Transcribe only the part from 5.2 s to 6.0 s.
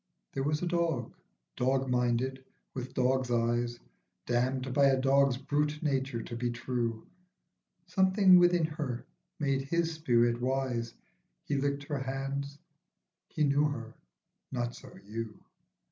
brute